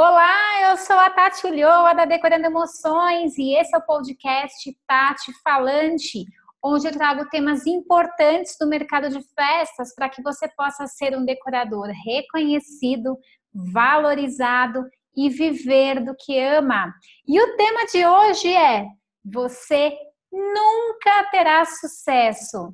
Olá, 0.00 0.70
eu 0.70 0.76
sou 0.76 0.96
a 0.96 1.10
Tati 1.10 1.44
Ulloa 1.44 1.92
da 1.92 2.04
Decorando 2.04 2.46
Emoções 2.46 3.36
e 3.36 3.52
esse 3.56 3.74
é 3.74 3.78
o 3.78 3.84
podcast 3.84 4.72
Tati 4.86 5.32
Falante, 5.42 6.24
onde 6.62 6.86
eu 6.86 6.92
trago 6.92 7.28
temas 7.30 7.66
importantes 7.66 8.56
do 8.60 8.68
mercado 8.68 9.08
de 9.08 9.20
festas 9.34 9.92
para 9.96 10.08
que 10.08 10.22
você 10.22 10.46
possa 10.56 10.86
ser 10.86 11.18
um 11.18 11.24
decorador 11.24 11.88
reconhecido, 12.06 13.18
valorizado 13.52 14.84
e 15.16 15.28
viver 15.28 16.04
do 16.04 16.14
que 16.14 16.38
ama. 16.38 16.94
E 17.26 17.40
o 17.40 17.56
tema 17.56 17.84
de 17.86 18.06
hoje 18.06 18.54
é: 18.54 18.86
você 19.24 19.92
nunca 20.30 21.24
terá 21.32 21.64
sucesso. 21.64 22.72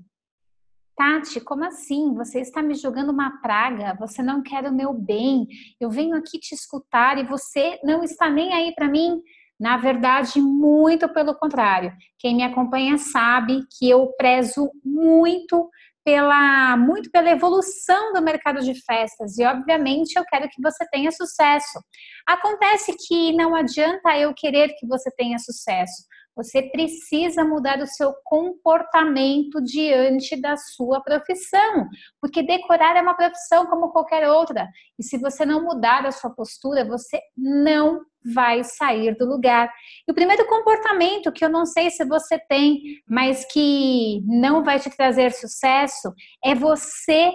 Tati, 0.97 1.41
como 1.41 1.65
assim? 1.65 2.15
Você 2.15 2.41
está 2.41 2.63
me 2.63 2.75
jogando 2.75 3.11
uma 3.11 3.41
praga, 3.41 3.97
você 3.99 4.23
não 4.23 4.43
quer 4.43 4.65
o 4.65 4.73
meu 4.73 4.93
bem, 4.93 5.47
eu 5.81 5.91
venho 5.91 6.17
aqui 6.17 6.39
te 6.39 6.55
escutar 6.55 7.19
e 7.19 7.25
você 7.25 7.79
não 7.83 8.03
está 8.03 8.31
nem 8.31 8.53
aí 8.53 8.73
para 8.75 8.89
mim? 8.89 9.21
Na 9.59 9.77
verdade, 9.77 10.41
muito 10.41 11.09
pelo 11.09 11.35
contrário. 11.35 11.93
Quem 12.19 12.37
me 12.37 12.43
acompanha 12.43 12.99
sabe 12.99 13.61
que 13.79 13.89
eu 13.89 14.13
prezo 14.17 14.71
muito 14.85 15.69
pela 16.05 16.77
muito 16.77 17.11
pela 17.11 17.31
evolução 17.31 18.13
do 18.13 18.21
mercado 18.21 18.61
de 18.61 18.75
festas 18.85 19.39
e 19.39 19.45
obviamente 19.45 20.17
eu 20.17 20.25
quero 20.27 20.49
que 20.51 20.61
você 20.61 20.87
tenha 20.91 21.11
sucesso. 21.11 21.81
Acontece 22.27 22.95
que 23.09 23.33
não 23.33 23.55
adianta 23.55 24.17
eu 24.19 24.35
querer 24.35 24.75
que 24.79 24.87
você 24.87 25.11
tenha 25.17 25.39
sucesso. 25.39 26.05
Você 26.37 26.63
precisa 26.63 27.45
mudar 27.45 27.79
o 27.79 27.87
seu 27.87 28.13
comportamento 28.25 29.63
diante 29.63 30.41
da 30.41 30.57
sua 30.57 31.01
profissão, 31.01 31.89
porque 32.21 32.43
decorar 32.43 32.97
é 32.97 33.03
uma 33.03 33.15
profissão 33.15 33.67
como 33.67 33.91
qualquer 33.91 34.29
outra. 34.29 34.69
E 34.99 35.03
se 35.05 35.17
você 35.19 35.47
não 35.47 35.63
mudar 35.63 36.05
a 36.05 36.13
sua 36.13 36.31
postura, 36.31 36.85
você 36.85 37.21
não 37.37 38.01
vai 38.25 38.65
sair 38.65 39.17
do 39.17 39.27
lugar. 39.27 39.71
E 40.09 40.11
o 40.11 40.15
primeiro 40.15 40.47
comportamento 40.47 41.31
que 41.31 41.45
eu 41.45 41.49
não 41.49 41.67
sei 41.67 41.91
se 41.91 42.05
você 42.05 42.39
tem, 42.39 42.81
mas 43.09 43.45
que 43.45 44.23
não 44.27 44.65
vai 44.65 44.81
te 44.81 44.91
trazer 44.91 45.31
sucesso, 45.33 46.13
é 46.43 46.55
você 46.55 47.33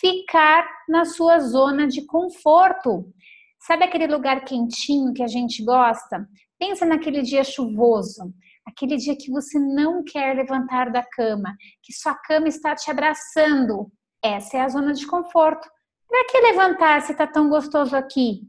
ficar 0.00 0.68
na 0.88 1.04
sua 1.04 1.38
zona 1.40 1.86
de 1.86 2.04
conforto. 2.06 3.06
Sabe 3.60 3.84
aquele 3.84 4.06
lugar 4.06 4.44
quentinho 4.44 5.12
que 5.12 5.22
a 5.22 5.26
gente 5.26 5.64
gosta? 5.64 6.28
Pensa 6.58 6.86
naquele 6.86 7.22
dia 7.22 7.44
chuvoso, 7.44 8.32
aquele 8.66 8.96
dia 8.96 9.16
que 9.16 9.30
você 9.30 9.58
não 9.58 10.02
quer 10.02 10.34
levantar 10.34 10.90
da 10.90 11.02
cama, 11.02 11.54
que 11.82 11.92
sua 11.92 12.14
cama 12.14 12.48
está 12.48 12.74
te 12.74 12.90
abraçando. 12.90 13.90
Essa 14.22 14.56
é 14.56 14.60
a 14.60 14.68
zona 14.68 14.92
de 14.92 15.06
conforto. 15.06 15.68
Para 16.08 16.24
que 16.26 16.40
levantar 16.40 17.02
se 17.02 17.12
está 17.12 17.26
tão 17.26 17.48
gostoso 17.48 17.94
aqui? 17.94 18.42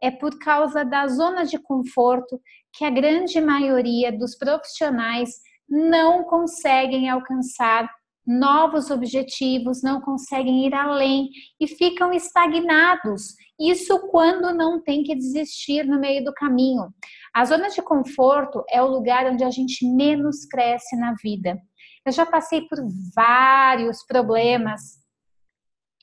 É 0.00 0.10
por 0.10 0.38
causa 0.38 0.84
da 0.84 1.08
zona 1.08 1.44
de 1.44 1.58
conforto 1.58 2.40
que 2.72 2.84
a 2.84 2.90
grande 2.90 3.40
maioria 3.40 4.12
dos 4.12 4.36
profissionais 4.36 5.30
não 5.68 6.22
conseguem 6.22 7.08
alcançar 7.08 7.90
novos 8.26 8.90
objetivos, 8.90 9.82
não 9.82 10.00
conseguem 10.02 10.66
ir 10.66 10.74
além 10.74 11.30
e 11.58 11.66
ficam 11.66 12.12
estagnados. 12.12 13.34
Isso 13.58 13.98
quando 14.10 14.54
não 14.54 14.80
tem 14.80 15.02
que 15.02 15.14
desistir 15.14 15.84
no 15.84 15.98
meio 15.98 16.22
do 16.22 16.32
caminho. 16.34 16.92
A 17.38 17.44
zona 17.44 17.68
de 17.68 17.80
conforto 17.80 18.64
é 18.68 18.82
o 18.82 18.88
lugar 18.88 19.24
onde 19.26 19.44
a 19.44 19.50
gente 19.50 19.86
menos 19.86 20.44
cresce 20.44 20.96
na 20.96 21.14
vida. 21.22 21.56
Eu 22.04 22.10
já 22.10 22.26
passei 22.26 22.62
por 22.62 22.80
vários 23.14 24.04
problemas 24.04 24.80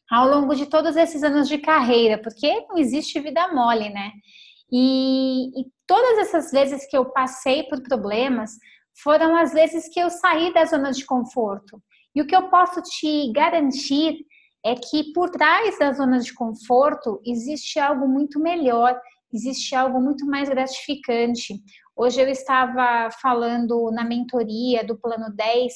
ao 0.09 0.30
longo 0.30 0.55
de 0.55 0.66
todos 0.66 0.95
esses 0.95 1.23
anos 1.23 1.50
de 1.50 1.58
carreira, 1.58 2.22
porque 2.22 2.66
não 2.69 2.77
existe 2.77 3.19
vida 3.19 3.50
mole, 3.53 3.89
né? 3.89 4.14
E, 4.72 5.59
e 5.59 5.66
todas 5.86 6.19
essas 6.19 6.52
vezes 6.52 6.88
que 6.89 6.95
eu 6.95 7.11
passei 7.11 7.64
por 7.64 7.83
problemas 7.83 8.52
foram 9.03 9.36
as 9.36 9.52
vezes 9.52 9.89
que 9.89 9.99
eu 9.99 10.09
saí 10.09 10.53
da 10.53 10.64
zona 10.64 10.94
de 10.94 11.03
conforto. 11.03 11.83
E 12.15 12.21
o 12.21 12.26
que 12.26 12.33
eu 12.33 12.48
posso 12.48 12.82
te 12.82 13.30
garantir 13.33 14.20
é 14.65 14.73
que 14.73 15.11
por 15.11 15.30
trás 15.30 15.77
da 15.77 15.92
zona 15.92 16.20
de 16.20 16.33
conforto 16.33 17.20
existe 17.26 17.77
algo 17.77 18.08
muito 18.08 18.39
melhor, 18.39 18.98
existe 19.35 19.75
algo 19.75 19.99
muito 19.99 20.25
mais 20.25 20.47
gratificante. 20.49 21.61
Hoje 21.95 22.21
eu 22.21 22.27
estava 22.27 23.09
falando 23.21 23.91
na 23.91 24.03
mentoria 24.03 24.83
do 24.85 24.97
plano 24.97 25.33
10. 25.35 25.73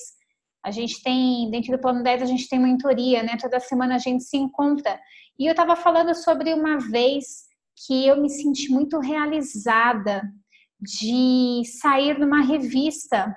A 0.64 0.72
gente 0.72 1.02
tem, 1.04 1.50
dentro 1.52 1.72
do 1.72 1.82
plano 1.82 2.02
10, 2.02 2.22
a 2.22 2.26
gente 2.26 2.48
tem 2.48 2.60
mentoria, 2.60 3.22
né? 3.22 3.38
Toda 3.40 3.60
semana 3.60 3.96
a 3.96 4.00
gente 4.00 4.24
se 4.24 4.38
encontra. 4.38 5.00
E 5.38 5.46
eu 5.46 5.52
estava 5.52 5.76
falando 5.76 6.14
sobre 6.16 6.54
uma 6.54 6.78
vez 6.78 7.48
que 7.86 8.08
eu 8.08 8.22
me 8.22 8.30
senti 8.30 8.70
muito 8.70 9.00
realizada 9.00 10.22
de 10.80 11.62
sair 11.82 12.18
numa 12.18 12.42
revista 12.42 13.36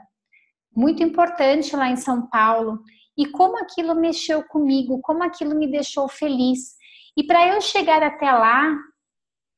muito 0.74 1.02
importante 1.02 1.76
lá 1.76 1.88
em 1.88 1.96
São 1.96 2.28
Paulo 2.28 2.80
e 3.16 3.26
como 3.26 3.58
aquilo 3.58 3.94
mexeu 3.94 4.42
comigo, 4.44 5.00
como 5.02 5.22
aquilo 5.22 5.56
me 5.56 5.70
deixou 5.70 6.08
feliz. 6.08 6.76
E 7.16 7.24
para 7.24 7.54
eu 7.54 7.60
chegar 7.60 8.02
até 8.02 8.32
lá, 8.32 8.74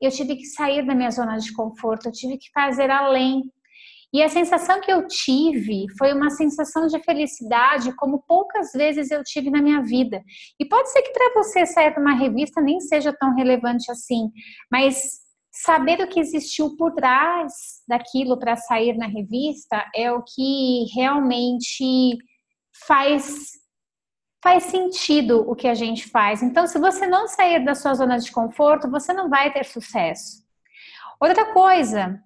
eu 0.00 0.10
tive 0.10 0.37
que 0.37 0.44
sair 0.47 0.87
da 0.87 0.94
minha 0.94 1.10
zona 1.10 1.37
de 1.37 1.53
conforto, 1.53 2.06
eu 2.06 2.12
tive 2.12 2.38
que 2.38 2.50
fazer 2.53 2.91
além. 2.91 3.43
E 4.12 4.22
a 4.22 4.28
sensação 4.28 4.81
que 4.81 4.93
eu 4.93 5.06
tive 5.09 5.87
foi 5.99 6.12
uma 6.12 6.31
sensação 6.31 6.87
de 6.87 7.03
felicidade 7.03 7.94
como 7.97 8.22
poucas 8.28 8.71
vezes 8.72 9.10
eu 9.10 9.25
tive 9.25 9.50
na 9.50 9.60
minha 9.60 9.82
vida. 9.82 10.22
E 10.60 10.65
pode 10.65 10.91
ser 10.93 11.03
que 11.03 11.10
para 11.10 11.34
você 11.34 11.66
sair 11.66 11.93
de 11.93 12.00
uma 12.00 12.15
revista 12.15 12.60
nem 12.60 12.81
seja 12.81 13.12
tão 13.12 13.34
relevante 13.34 13.91
assim, 13.91 14.31
mas 14.71 15.25
saber 15.50 16.00
o 16.00 16.09
que 16.09 16.21
existiu 16.21 16.76
por 16.76 16.93
trás 16.93 17.53
daquilo 17.88 18.38
para 18.38 18.56
sair 18.56 18.97
na 18.97 19.06
revista 19.06 19.84
é 19.94 20.12
o 20.12 20.22
que 20.22 20.84
realmente 20.94 22.16
faz 22.87 23.63
faz 24.44 24.65
sentido 24.65 25.50
o 25.50 25.56
que 25.56 25.66
a 25.66 25.72
gente 25.72 26.06
faz. 26.06 26.43
Então, 26.43 26.66
se 26.66 26.78
você 26.78 27.06
não 27.06 27.27
sair 27.27 27.65
da 27.65 27.75
sua 27.75 27.94
zona 27.94 28.19
de 28.19 28.31
conforto, 28.31 28.91
você 28.91 29.10
não 29.10 29.31
vai 29.31 29.50
ter 29.50 29.65
sucesso. 29.65 30.44
Outra 31.19 31.55
coisa, 31.55 32.22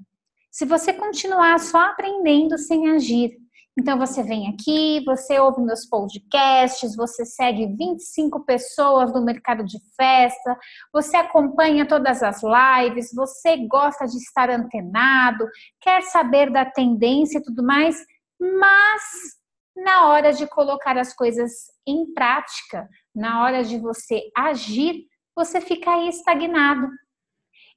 se 0.50 0.66
você 0.66 0.92
continuar 0.92 1.60
só 1.60 1.78
aprendendo 1.78 2.58
sem 2.58 2.90
agir, 2.90 3.36
então 3.78 3.96
você 3.96 4.24
vem 4.24 4.48
aqui, 4.48 5.00
você 5.06 5.38
ouve 5.38 5.62
meus 5.62 5.86
podcasts, 5.86 6.96
você 6.96 7.24
segue 7.24 7.68
25 7.76 8.44
pessoas 8.44 9.12
do 9.12 9.24
mercado 9.24 9.64
de 9.64 9.78
festa, 9.96 10.58
você 10.92 11.16
acompanha 11.16 11.86
todas 11.86 12.20
as 12.20 12.40
lives, 12.42 13.14
você 13.14 13.58
gosta 13.68 14.06
de 14.06 14.16
estar 14.16 14.50
antenado, 14.50 15.46
quer 15.80 16.02
saber 16.02 16.50
da 16.50 16.64
tendência 16.64 17.38
e 17.38 17.42
tudo 17.44 17.62
mais, 17.62 17.96
mas 18.40 19.37
na 19.84 20.08
hora 20.08 20.32
de 20.32 20.46
colocar 20.46 20.96
as 20.98 21.14
coisas 21.14 21.52
em 21.86 22.12
prática, 22.12 22.88
na 23.14 23.42
hora 23.42 23.62
de 23.62 23.78
você 23.78 24.22
agir, 24.36 25.04
você 25.36 25.60
fica 25.60 25.92
aí 25.92 26.08
estagnado. 26.08 26.88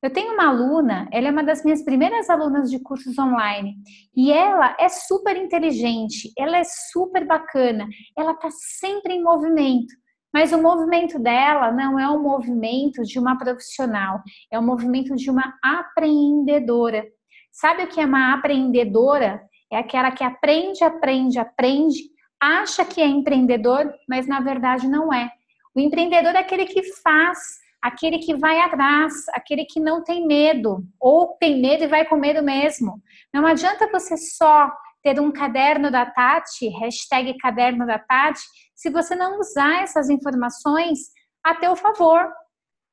Eu 0.02 0.12
tenho 0.12 0.34
uma 0.34 0.48
aluna, 0.48 1.08
ela 1.12 1.28
é 1.28 1.32
uma 1.32 1.44
das 1.44 1.64
minhas 1.64 1.84
primeiras 1.84 2.28
alunas 2.28 2.72
de 2.72 2.80
cursos 2.82 3.20
online 3.20 3.76
e 4.16 4.32
ela 4.32 4.76
é 4.80 4.90
super 4.90 5.38
inteligente, 5.38 6.32
ela 6.36 6.58
é 6.58 6.64
super 6.92 7.26
bacana, 7.26 7.88
ela 8.18 8.32
está 8.32 8.50
sempre 8.50 9.14
em 9.14 9.24
movimento. 9.24 9.94
Mas 10.34 10.52
o 10.54 10.62
movimento 10.62 11.20
dela 11.20 11.72
não 11.72 12.00
é 12.00 12.10
um 12.10 12.22
movimento 12.22 13.04
de 13.04 13.20
uma 13.20 13.38
profissional, 13.38 14.22
é 14.52 14.58
um 14.58 14.66
movimento 14.66 15.16
de 15.16 15.30
uma 15.30 15.54
apreendedora. 15.64 17.06
Sabe 17.52 17.84
o 17.84 17.88
que 17.88 18.00
é 18.00 18.06
uma 18.06 18.34
apreendedora? 18.34 19.42
É 19.72 19.78
aquela 19.78 20.12
que 20.12 20.24
aprende, 20.24 20.84
aprende, 20.84 21.40
aprende, 21.40 22.00
acha 22.40 22.84
que 22.84 23.02
é 23.02 23.08
empreendedor, 23.08 23.94
mas 24.08 24.28
na 24.28 24.40
verdade 24.40 24.88
não 24.88 25.14
é. 25.14 25.32
O 25.76 25.80
empreendedor 25.80 26.36
é 26.36 26.40
aquele 26.40 26.66
que 26.66 26.84
faz, 27.02 27.40
aquele 27.82 28.20
que 28.20 28.36
vai 28.36 28.60
atrás, 28.60 29.14
aquele 29.34 29.66
que 29.66 29.80
não 29.80 30.04
tem 30.04 30.28
medo, 30.28 30.84
ou 31.00 31.38
tem 31.40 31.62
medo 31.62 31.86
e 31.86 31.88
vai 31.88 32.04
com 32.06 32.18
medo 32.18 32.44
mesmo. 32.44 33.02
Não 33.34 33.46
adianta 33.46 33.90
você 33.92 34.18
só 34.18 34.70
ter 35.02 35.20
um 35.20 35.32
caderno 35.32 35.90
da 35.90 36.06
Tati, 36.06 36.68
hashtag 36.68 37.38
caderno 37.38 37.88
da 37.88 37.98
Tati, 37.98 38.42
se 38.76 38.90
você 38.90 39.16
não 39.16 39.40
usar 39.40 39.84
essas 39.84 40.10
informações 40.10 41.00
a 41.44 41.56
teu 41.56 41.76
favor. 41.76 42.30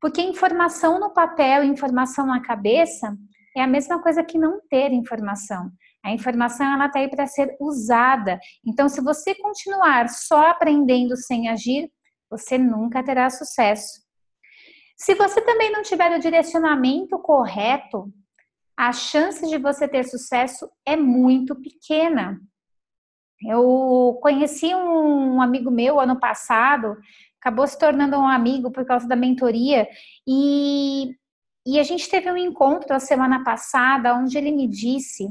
Porque 0.01 0.23
informação 0.23 1.01
no 1.01 1.13
papel, 1.13 1.65
informação 1.65 2.25
na 2.25 2.41
cabeça, 2.41 3.17
é 3.57 3.63
a 3.63 3.67
mesma 3.67 4.01
coisa 4.01 4.23
que 4.23 4.39
não 4.39 4.61
ter 4.71 4.93
informação. 4.93 5.71
A 6.09 6.13
informação 6.13 6.67
ela 6.67 6.87
está 6.87 7.01
aí 7.01 7.09
para 7.09 7.27
ser 7.27 7.55
usada. 7.61 8.41
Então, 8.67 8.89
se 8.89 9.01
você 9.01 9.35
continuar 9.35 10.09
só 10.09 10.49
aprendendo 10.49 11.17
sem 11.17 11.49
agir, 11.49 11.91
você 12.31 12.57
nunca 12.57 13.05
terá 13.05 13.29
sucesso. 13.29 14.01
Se 14.97 15.15
você 15.15 15.41
também 15.43 15.71
não 15.71 15.83
tiver 15.83 16.17
o 16.17 16.21
direcionamento 16.21 17.19
correto, 17.19 18.13
a 18.77 18.93
chance 18.93 19.47
de 19.47 19.59
você 19.59 19.87
ter 19.87 20.05
sucesso 20.05 20.69
é 20.87 20.97
muito 20.97 21.55
pequena. 21.55 22.41
Eu 23.47 24.19
conheci 24.23 24.75
um 24.75 25.41
amigo 25.43 25.71
meu 25.71 26.01
ano 26.01 26.19
passado, 26.19 26.97
acabou 27.41 27.67
se 27.67 27.79
tornando 27.79 28.17
um 28.17 28.27
amigo 28.27 28.71
por 28.71 28.85
causa 28.85 29.07
da 29.07 29.15
mentoria, 29.15 29.87
e 30.27 31.15
E 31.67 31.79
a 31.79 31.83
gente 31.83 32.09
teve 32.09 32.33
um 32.33 32.37
encontro 32.37 32.95
a 32.95 32.99
semana 32.99 33.45
passada 33.45 34.15
onde 34.15 34.39
ele 34.39 34.51
me 34.51 34.67
disse 34.67 35.29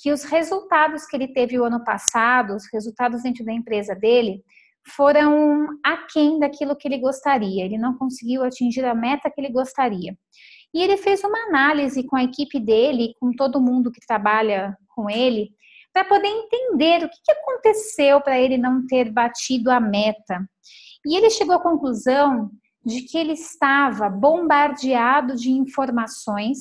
que 0.00 0.12
os 0.12 0.24
resultados 0.24 1.04
que 1.06 1.16
ele 1.16 1.28
teve 1.28 1.58
o 1.58 1.64
ano 1.64 1.82
passado, 1.82 2.54
os 2.54 2.64
resultados 2.72 3.22
dentro 3.22 3.44
da 3.44 3.52
empresa 3.52 3.94
dele, 3.94 4.42
foram 4.86 5.66
aquém 5.84 6.38
daquilo 6.38 6.76
que 6.76 6.88
ele 6.88 6.98
gostaria. 6.98 7.64
Ele 7.64 7.76
não 7.76 7.96
conseguiu 7.96 8.44
atingir 8.44 8.84
a 8.84 8.94
meta 8.94 9.30
que 9.30 9.40
ele 9.40 9.50
gostaria. 9.52 10.16
E 10.72 10.82
ele 10.82 10.96
fez 10.96 11.22
uma 11.24 11.38
análise 11.48 12.04
com 12.04 12.16
a 12.16 12.24
equipe 12.24 12.60
dele, 12.60 13.14
com 13.20 13.32
todo 13.32 13.60
mundo 13.60 13.90
que 13.90 14.06
trabalha 14.06 14.76
com 14.94 15.08
ele, 15.10 15.50
para 15.92 16.04
poder 16.04 16.28
entender 16.28 17.04
o 17.04 17.08
que, 17.08 17.32
aconteceu 17.32 18.20
para 18.20 18.38
ele 18.38 18.56
não 18.56 18.86
ter 18.86 19.10
batido 19.10 19.70
a 19.70 19.80
meta. 19.80 20.46
E 21.04 21.16
ele 21.16 21.30
chegou 21.30 21.56
à 21.56 21.62
conclusão 21.62 22.50
de 22.84 23.02
que 23.02 23.18
ele 23.18 23.32
estava 23.32 24.08
bombardeado 24.08 25.34
de 25.36 25.50
informações 25.50 26.58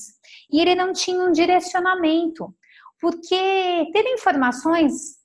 e 0.51 0.59
ele 0.59 0.75
não 0.75 0.91
tinha 0.91 1.21
um 1.21 1.31
direcionamento. 1.31 2.53
Porque 2.99 3.89
ter 3.93 4.13
informações 4.13 5.17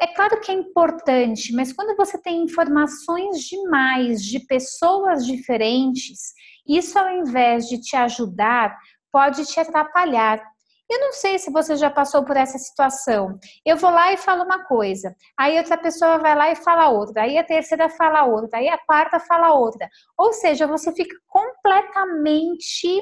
é 0.00 0.06
claro 0.06 0.40
que 0.40 0.50
é 0.50 0.54
importante, 0.54 1.52
mas 1.52 1.74
quando 1.74 1.94
você 1.94 2.16
tem 2.16 2.42
informações 2.42 3.40
demais 3.40 4.22
de 4.22 4.40
pessoas 4.40 5.26
diferentes, 5.26 6.32
isso 6.66 6.98
ao 6.98 7.10
invés 7.10 7.68
de 7.68 7.78
te 7.78 7.94
ajudar, 7.96 8.74
pode 9.12 9.44
te 9.44 9.60
atrapalhar. 9.60 10.42
Eu 10.88 10.98
não 11.00 11.12
sei 11.12 11.38
se 11.38 11.52
você 11.52 11.76
já 11.76 11.90
passou 11.90 12.24
por 12.24 12.36
essa 12.36 12.58
situação. 12.58 13.38
Eu 13.64 13.76
vou 13.76 13.90
lá 13.90 14.12
e 14.12 14.16
falo 14.16 14.42
uma 14.42 14.64
coisa, 14.64 15.14
aí 15.38 15.58
outra 15.58 15.76
pessoa 15.76 16.18
vai 16.18 16.34
lá 16.34 16.50
e 16.50 16.56
fala 16.56 16.88
outra, 16.88 17.22
aí 17.22 17.36
a 17.36 17.44
terceira 17.44 17.88
fala 17.90 18.24
outra, 18.24 18.58
aí 18.58 18.68
a 18.68 18.78
quarta 18.78 19.20
fala 19.20 19.52
outra. 19.52 19.86
Ou 20.16 20.32
seja, 20.32 20.66
você 20.66 20.92
fica 20.92 21.14
completamente 21.28 23.00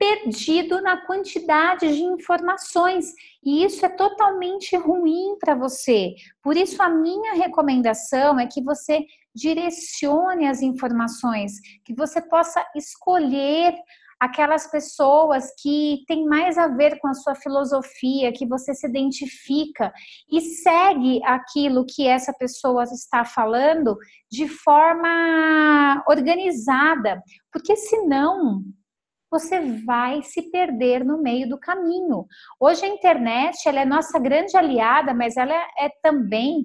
perdido 0.00 0.80
na 0.80 0.96
quantidade 1.04 1.86
de 1.94 2.02
informações 2.02 3.12
e 3.44 3.62
isso 3.62 3.84
é 3.84 3.88
totalmente 3.90 4.74
ruim 4.74 5.36
para 5.38 5.54
você. 5.54 6.14
Por 6.42 6.56
isso, 6.56 6.82
a 6.82 6.88
minha 6.88 7.34
recomendação 7.34 8.40
é 8.40 8.46
que 8.46 8.62
você 8.62 9.04
direcione 9.34 10.48
as 10.48 10.62
informações, 10.62 11.52
que 11.84 11.94
você 11.94 12.22
possa 12.22 12.64
escolher 12.74 13.74
aquelas 14.18 14.70
pessoas 14.70 15.52
que 15.62 16.02
têm 16.08 16.24
mais 16.26 16.56
a 16.56 16.68
ver 16.68 16.98
com 16.98 17.08
a 17.08 17.14
sua 17.14 17.34
filosofia, 17.34 18.32
que 18.32 18.46
você 18.46 18.74
se 18.74 18.86
identifica 18.86 19.92
e 20.30 20.40
segue 20.40 21.22
aquilo 21.24 21.86
que 21.86 22.06
essa 22.06 22.32
pessoa 22.32 22.84
está 22.84 23.24
falando 23.24 23.96
de 24.30 24.48
forma 24.48 26.02
organizada, 26.06 27.22
porque 27.52 27.76
senão 27.76 28.62
você 29.30 29.60
vai 29.84 30.22
se 30.22 30.50
perder 30.50 31.04
no 31.04 31.22
meio 31.22 31.48
do 31.48 31.58
caminho. 31.58 32.26
Hoje 32.58 32.84
a 32.84 32.88
internet 32.88 33.66
ela 33.66 33.80
é 33.80 33.84
nossa 33.84 34.18
grande 34.18 34.56
aliada, 34.56 35.14
mas 35.14 35.36
ela 35.36 35.54
é 35.78 35.88
também 36.02 36.64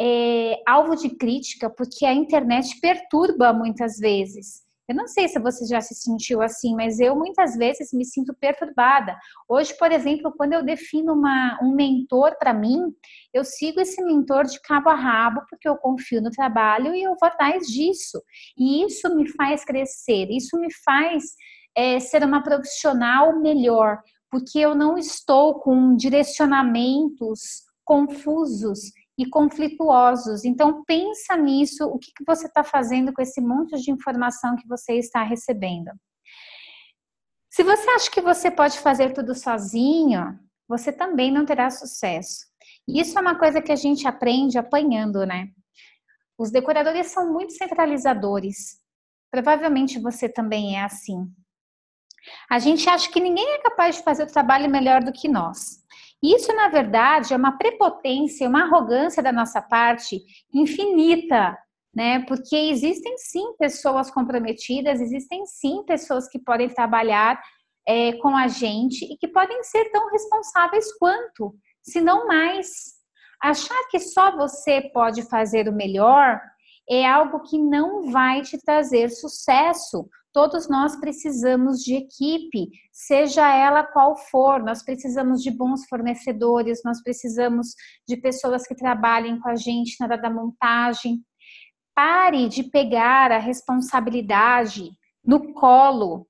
é, 0.00 0.56
alvo 0.66 0.96
de 0.96 1.10
crítica, 1.10 1.68
porque 1.70 2.06
a 2.06 2.14
internet 2.14 2.80
perturba 2.80 3.52
muitas 3.52 3.98
vezes. 3.98 4.68
Eu 4.90 4.96
não 4.96 5.06
sei 5.06 5.28
se 5.28 5.38
você 5.38 5.64
já 5.66 5.80
se 5.80 5.94
sentiu 5.94 6.42
assim, 6.42 6.74
mas 6.74 6.98
eu 6.98 7.14
muitas 7.14 7.54
vezes 7.54 7.92
me 7.92 8.04
sinto 8.04 8.34
perturbada. 8.34 9.16
Hoje, 9.48 9.72
por 9.78 9.92
exemplo, 9.92 10.34
quando 10.36 10.52
eu 10.52 10.64
defino 10.64 11.12
uma, 11.12 11.60
um 11.62 11.76
mentor 11.76 12.36
para 12.40 12.52
mim, 12.52 12.92
eu 13.32 13.44
sigo 13.44 13.80
esse 13.80 14.02
mentor 14.02 14.46
de 14.46 14.60
cabo 14.60 14.88
a 14.88 14.96
rabo, 14.96 15.42
porque 15.48 15.68
eu 15.68 15.76
confio 15.76 16.20
no 16.20 16.32
trabalho 16.32 16.92
e 16.92 17.04
eu 17.04 17.14
vou 17.20 17.28
atrás 17.28 17.68
disso. 17.68 18.20
E 18.58 18.84
isso 18.84 19.14
me 19.14 19.28
faz 19.28 19.64
crescer, 19.64 20.26
isso 20.28 20.58
me 20.58 20.72
faz 20.84 21.22
é, 21.76 21.98
ser 22.00 22.24
uma 22.24 22.42
profissional 22.42 23.38
melhor, 23.40 24.02
porque 24.30 24.58
eu 24.58 24.74
não 24.74 24.96
estou 24.96 25.60
com 25.60 25.96
direcionamentos 25.96 27.62
confusos 27.84 28.92
e 29.18 29.26
conflituosos. 29.28 30.44
Então 30.44 30.84
pensa 30.84 31.36
nisso, 31.36 31.84
o 31.84 31.98
que, 31.98 32.12
que 32.16 32.24
você 32.26 32.46
está 32.46 32.62
fazendo 32.62 33.12
com 33.12 33.20
esse 33.20 33.40
monte 33.40 33.76
de 33.80 33.90
informação 33.90 34.56
que 34.56 34.66
você 34.66 34.94
está 34.94 35.22
recebendo. 35.22 35.90
Se 37.50 37.64
você 37.64 37.90
acha 37.90 38.10
que 38.10 38.20
você 38.20 38.50
pode 38.50 38.78
fazer 38.78 39.12
tudo 39.12 39.34
sozinho, 39.34 40.38
você 40.68 40.92
também 40.92 41.32
não 41.32 41.44
terá 41.44 41.68
sucesso. 41.68 42.46
Isso 42.88 43.18
é 43.18 43.20
uma 43.20 43.38
coisa 43.38 43.60
que 43.60 43.72
a 43.72 43.76
gente 43.76 44.06
aprende 44.06 44.56
apanhando, 44.56 45.26
né? 45.26 45.48
Os 46.38 46.50
decoradores 46.50 47.08
são 47.08 47.32
muito 47.32 47.52
centralizadores. 47.52 48.78
Provavelmente 49.30 49.98
você 49.98 50.28
também 50.28 50.78
é 50.78 50.84
assim. 50.84 51.30
A 52.50 52.58
gente 52.58 52.88
acha 52.88 53.10
que 53.10 53.20
ninguém 53.20 53.46
é 53.54 53.58
capaz 53.58 53.96
de 53.96 54.02
fazer 54.02 54.24
o 54.24 54.32
trabalho 54.32 54.70
melhor 54.70 55.02
do 55.02 55.12
que 55.12 55.28
nós. 55.28 55.80
Isso, 56.22 56.54
na 56.54 56.68
verdade, 56.68 57.32
é 57.32 57.36
uma 57.36 57.56
prepotência, 57.56 58.48
uma 58.48 58.64
arrogância 58.64 59.22
da 59.22 59.32
nossa 59.32 59.62
parte 59.62 60.20
infinita, 60.52 61.56
né? 61.94 62.20
Porque 62.26 62.54
existem 62.54 63.16
sim 63.16 63.54
pessoas 63.58 64.10
comprometidas, 64.10 65.00
existem 65.00 65.46
sim 65.46 65.82
pessoas 65.84 66.28
que 66.28 66.38
podem 66.38 66.68
trabalhar 66.68 67.40
é, 67.88 68.12
com 68.14 68.36
a 68.36 68.48
gente 68.48 69.04
e 69.04 69.16
que 69.16 69.28
podem 69.28 69.62
ser 69.64 69.90
tão 69.90 70.10
responsáveis 70.10 70.92
quanto, 70.98 71.54
se 71.82 72.00
não 72.00 72.26
mais. 72.26 73.00
Achar 73.42 73.88
que 73.90 73.98
só 73.98 74.36
você 74.36 74.90
pode 74.92 75.22
fazer 75.22 75.68
o 75.68 75.72
melhor 75.72 76.38
é 76.88 77.06
algo 77.06 77.40
que 77.40 77.56
não 77.56 78.10
vai 78.10 78.42
te 78.42 78.58
trazer 78.58 79.08
sucesso, 79.10 80.08
Todos 80.32 80.68
nós 80.68 80.94
precisamos 80.96 81.80
de 81.82 81.96
equipe, 81.96 82.70
seja 82.92 83.52
ela 83.52 83.82
qual 83.82 84.16
for. 84.16 84.62
Nós 84.62 84.82
precisamos 84.82 85.42
de 85.42 85.50
bons 85.50 85.86
fornecedores, 85.88 86.82
nós 86.84 87.02
precisamos 87.02 87.74
de 88.06 88.16
pessoas 88.16 88.64
que 88.66 88.74
trabalhem 88.76 89.40
com 89.40 89.48
a 89.48 89.56
gente 89.56 89.96
na 89.98 90.06
hora 90.06 90.16
da 90.16 90.30
montagem. 90.30 91.20
Pare 91.94 92.48
de 92.48 92.62
pegar 92.62 93.32
a 93.32 93.38
responsabilidade 93.38 94.92
no 95.24 95.52
colo 95.52 96.26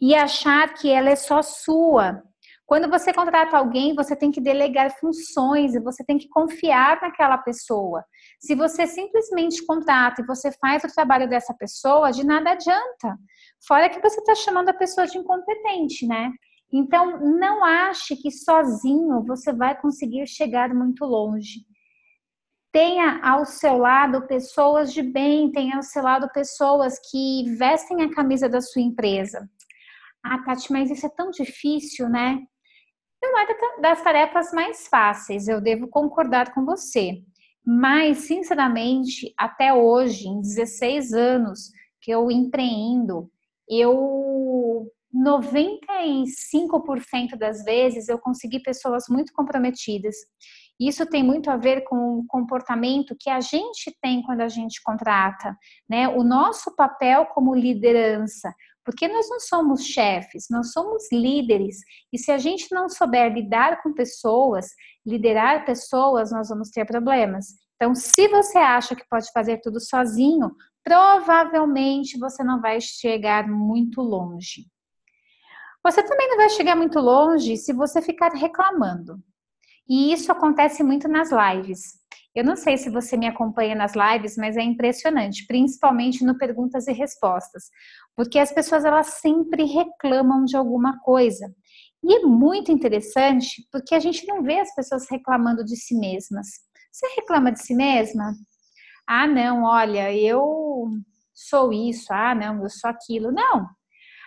e 0.00 0.14
achar 0.14 0.72
que 0.74 0.90
ela 0.90 1.10
é 1.10 1.16
só 1.16 1.42
sua. 1.42 2.22
Quando 2.66 2.88
você 2.88 3.12
contrata 3.12 3.58
alguém, 3.58 3.94
você 3.94 4.16
tem 4.16 4.30
que 4.30 4.40
delegar 4.40 4.98
funções 4.98 5.74
e 5.74 5.80
você 5.80 6.02
tem 6.02 6.16
que 6.16 6.28
confiar 6.28 6.98
naquela 7.00 7.36
pessoa. 7.36 8.02
Se 8.40 8.54
você 8.54 8.86
simplesmente 8.86 9.64
contrata 9.66 10.22
e 10.22 10.26
você 10.26 10.50
faz 10.52 10.82
o 10.82 10.92
trabalho 10.92 11.28
dessa 11.28 11.52
pessoa, 11.52 12.10
de 12.10 12.24
nada 12.24 12.52
adianta. 12.52 13.18
Fora 13.68 13.90
que 13.90 14.00
você 14.00 14.18
está 14.18 14.34
chamando 14.34 14.70
a 14.70 14.74
pessoa 14.74 15.06
de 15.06 15.18
incompetente, 15.18 16.06
né? 16.06 16.30
Então, 16.72 17.20
não 17.20 17.62
ache 17.62 18.16
que 18.16 18.30
sozinho 18.30 19.22
você 19.24 19.52
vai 19.52 19.78
conseguir 19.78 20.26
chegar 20.26 20.74
muito 20.74 21.04
longe. 21.04 21.60
Tenha 22.72 23.20
ao 23.22 23.44
seu 23.44 23.76
lado 23.76 24.26
pessoas 24.26 24.92
de 24.92 25.02
bem, 25.02 25.52
tenha 25.52 25.76
ao 25.76 25.82
seu 25.82 26.02
lado 26.02 26.28
pessoas 26.32 26.98
que 27.10 27.44
vestem 27.56 28.02
a 28.02 28.12
camisa 28.12 28.48
da 28.48 28.60
sua 28.60 28.82
empresa. 28.82 29.48
Ah, 30.24 30.42
Tati, 30.42 30.72
mas 30.72 30.90
isso 30.90 31.06
é 31.06 31.10
tão 31.10 31.30
difícil, 31.30 32.08
né? 32.08 32.40
Não 33.32 33.38
é 33.38 33.46
das 33.80 34.02
tarefas 34.02 34.52
mais 34.52 34.86
fáceis, 34.86 35.48
eu 35.48 35.60
devo 35.60 35.88
concordar 35.88 36.52
com 36.52 36.64
você. 36.64 37.22
Mas, 37.66 38.18
sinceramente, 38.18 39.32
até 39.38 39.72
hoje, 39.72 40.28
em 40.28 40.40
16 40.40 41.14
anos 41.14 41.70
que 42.00 42.10
eu 42.10 42.30
empreendo, 42.30 43.30
eu 43.68 44.90
95% 45.14 47.36
das 47.38 47.64
vezes 47.64 48.08
eu 48.08 48.18
consegui 48.18 48.60
pessoas 48.60 49.04
muito 49.08 49.32
comprometidas. 49.32 50.16
Isso 50.78 51.06
tem 51.06 51.22
muito 51.22 51.50
a 51.50 51.56
ver 51.56 51.84
com 51.84 52.18
o 52.18 52.26
comportamento 52.26 53.16
que 53.18 53.30
a 53.30 53.40
gente 53.40 53.96
tem 54.02 54.22
quando 54.22 54.40
a 54.40 54.48
gente 54.48 54.82
contrata, 54.82 55.56
né? 55.88 56.08
O 56.08 56.24
nosso 56.24 56.74
papel 56.74 57.26
como 57.26 57.54
liderança, 57.54 58.52
porque 58.84 59.08
nós 59.08 59.28
não 59.30 59.40
somos 59.40 59.84
chefes, 59.84 60.46
nós 60.50 60.72
somos 60.72 61.10
líderes. 61.10 61.78
E 62.12 62.18
se 62.18 62.30
a 62.30 62.38
gente 62.38 62.66
não 62.70 62.88
souber 62.88 63.32
lidar 63.32 63.82
com 63.82 63.92
pessoas, 63.92 64.66
liderar 65.06 65.64
pessoas, 65.64 66.30
nós 66.30 66.48
vamos 66.48 66.70
ter 66.70 66.84
problemas. 66.84 67.46
Então, 67.76 67.94
se 67.94 68.28
você 68.28 68.58
acha 68.58 68.94
que 68.94 69.08
pode 69.08 69.30
fazer 69.32 69.60
tudo 69.60 69.80
sozinho, 69.80 70.50
provavelmente 70.82 72.18
você 72.18 72.44
não 72.44 72.60
vai 72.60 72.80
chegar 72.80 73.48
muito 73.48 74.00
longe. 74.02 74.66
Você 75.82 76.02
também 76.02 76.28
não 76.28 76.36
vai 76.36 76.50
chegar 76.50 76.76
muito 76.76 76.98
longe 76.98 77.56
se 77.56 77.72
você 77.72 78.00
ficar 78.00 78.32
reclamando. 78.32 79.18
E 79.88 80.12
isso 80.12 80.30
acontece 80.32 80.82
muito 80.82 81.08
nas 81.08 81.30
lives. 81.30 82.04
Eu 82.34 82.42
não 82.42 82.56
sei 82.56 82.76
se 82.76 82.90
você 82.90 83.16
me 83.16 83.28
acompanha 83.28 83.76
nas 83.76 83.92
lives, 83.94 84.36
mas 84.36 84.56
é 84.56 84.62
impressionante, 84.62 85.46
principalmente 85.46 86.24
no 86.24 86.36
perguntas 86.36 86.88
e 86.88 86.92
respostas, 86.92 87.70
porque 88.16 88.38
as 88.38 88.52
pessoas 88.52 88.84
elas 88.84 89.14
sempre 89.14 89.64
reclamam 89.64 90.44
de 90.44 90.56
alguma 90.56 90.98
coisa. 91.00 91.52
E 92.02 92.16
é 92.16 92.20
muito 92.20 92.70
interessante 92.70 93.66
porque 93.72 93.94
a 93.94 94.00
gente 94.00 94.26
não 94.26 94.42
vê 94.42 94.60
as 94.60 94.74
pessoas 94.74 95.08
reclamando 95.10 95.64
de 95.64 95.76
si 95.76 95.98
mesmas. 95.98 96.46
Você 96.92 97.06
reclama 97.16 97.50
de 97.50 97.62
si 97.62 97.74
mesma? 97.74 98.34
Ah, 99.06 99.26
não, 99.26 99.64
olha, 99.64 100.14
eu 100.14 100.88
sou 101.32 101.72
isso, 101.72 102.12
ah, 102.12 102.34
não, 102.34 102.62
eu 102.62 102.70
sou 102.70 102.90
aquilo. 102.90 103.32
Não. 103.32 103.66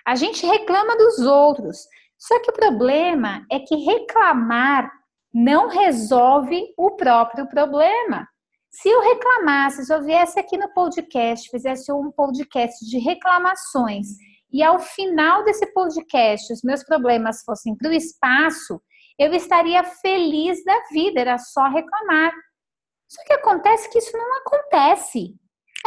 A 0.06 0.15
gente 0.15 0.46
reclama 0.46 0.98
dos 0.98 1.20
outros. 1.20 1.88
Só 2.17 2.39
que 2.41 2.50
o 2.50 2.53
problema 2.53 3.46
é 3.51 3.60
que 3.60 3.75
reclamar 3.75 4.91
não 5.34 5.67
resolve 5.67 6.74
o 6.77 6.96
próprio 6.96 7.48
problema. 7.48 8.27
Se 8.69 8.89
eu 8.89 9.01
reclamasse, 9.01 9.86
se 9.86 9.93
eu 9.93 10.03
viesse 10.03 10.39
aqui 10.39 10.57
no 10.57 10.71
podcast, 10.74 11.50
fizesse 11.50 11.91
um 11.91 12.12
podcast 12.12 12.86
de 12.86 13.00
reclamações 13.00 14.07
e 14.51 14.63
ao 14.63 14.79
final 14.79 15.43
desse 15.43 15.65
podcast 15.74 16.53
os 16.53 16.62
meus 16.63 16.83
problemas 16.83 17.43
fossem 17.43 17.75
para 17.75 17.89
o 17.89 17.93
espaço, 17.93 18.81
eu 19.17 19.33
estaria 19.33 19.83
feliz 19.83 20.63
da 20.63 20.79
vida, 20.91 21.19
era 21.21 21.38
só 21.38 21.67
reclamar. 21.69 22.31
Só 23.09 23.24
que 23.24 23.33
acontece 23.33 23.89
que 23.89 23.97
isso 23.97 24.15
não 24.15 24.38
acontece. 24.38 25.36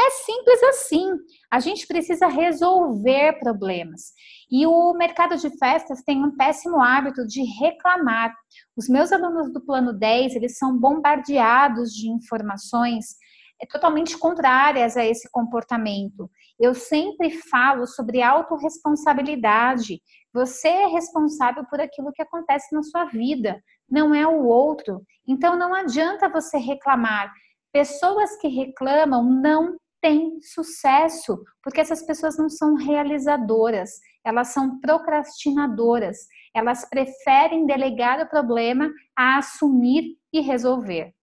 É 0.03 0.11
simples 0.11 0.63
assim. 0.63 1.13
A 1.51 1.61
gente 1.61 1.87
precisa 1.87 2.27
resolver 2.27 3.39
problemas. 3.39 4.15
E 4.51 4.67
o 4.67 4.95
mercado 4.95 5.37
de 5.37 5.51
festas 5.59 6.03
tem 6.03 6.25
um 6.25 6.35
péssimo 6.35 6.83
hábito 6.83 7.27
de 7.27 7.43
reclamar. 7.61 8.35
Os 8.75 8.89
meus 8.89 9.13
alunos 9.13 9.53
do 9.53 9.61
plano 9.61 9.93
10, 9.93 10.37
eles 10.37 10.57
são 10.57 10.79
bombardeados 10.79 11.93
de 11.93 12.09
informações 12.09 13.17
é, 13.61 13.67
totalmente 13.67 14.17
contrárias 14.17 14.97
a 14.97 15.05
esse 15.05 15.31
comportamento. 15.31 16.31
Eu 16.59 16.75
sempre 16.75 17.31
falo 17.51 17.87
sobre 17.87 18.23
autorresponsabilidade. 18.23 20.01
Você 20.33 20.69
é 20.69 20.87
responsável 20.87 21.67
por 21.69 21.79
aquilo 21.79 22.13
que 22.13 22.23
acontece 22.23 22.75
na 22.75 22.83
sua 22.83 23.05
vida, 23.05 23.63
não 23.89 24.15
é 24.15 24.27
o 24.27 24.47
outro. 24.47 25.03
Então 25.29 25.59
não 25.59 25.75
adianta 25.75 26.27
você 26.31 26.57
reclamar. 26.57 27.31
Pessoas 27.71 28.37
que 28.39 28.49
reclamam 28.49 29.23
não 29.23 29.77
têm 30.01 30.41
sucesso, 30.41 31.43
porque 31.63 31.81
essas 31.81 32.03
pessoas 32.03 32.37
não 32.39 32.49
são 32.49 32.75
realizadoras, 32.75 33.91
elas 34.25 34.49
são 34.49 34.81
procrastinadoras. 34.81 36.19
Elas 36.55 36.89
preferem 36.89 37.67
delegar 37.67 38.21
o 38.21 38.29
problema 38.29 38.91
a 39.17 39.39
assumir 39.39 40.17
e 40.33 40.41
resolver. 40.41 41.15